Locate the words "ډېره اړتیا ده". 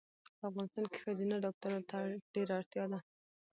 2.33-2.99